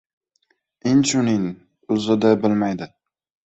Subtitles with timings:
[0.93, 1.45] Inchunin,
[1.99, 2.93] o‘zi-da bilmaydi.